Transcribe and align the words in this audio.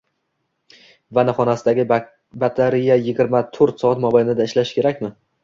Vanna 1.17 1.35
xonasidagi 1.39 1.85
batareya 2.45 2.97
yigirma 3.09 3.43
to'rt 3.59 3.85
soat 3.87 4.03
mobaynida 4.09 4.51
ishlashi 4.51 4.81
kerakmi? 4.81 5.15